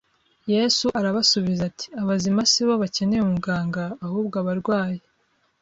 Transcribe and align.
Yesu 0.53 0.85
arabasubiza 0.99 1.61
ati 1.71 1.87
abazima 2.01 2.41
si 2.51 2.61
bo 2.67 2.73
bakeneye 2.81 3.21
umuganga 3.23 3.81
ahubwo 4.05 4.35
abarwayi 4.41 5.01